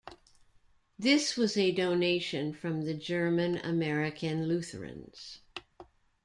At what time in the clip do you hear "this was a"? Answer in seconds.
0.97-1.71